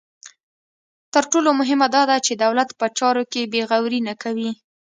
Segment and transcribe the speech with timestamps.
[1.13, 4.51] تر ټولو مهمه دا ده چې دولت په چارو کې بې غوري نه کوي.